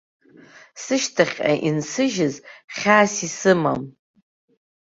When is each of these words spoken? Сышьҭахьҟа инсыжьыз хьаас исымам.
Сышьҭахьҟа 0.83 1.51
инсыжьыз 1.67 2.35
хьаас 2.77 3.13
исымам. 3.27 3.81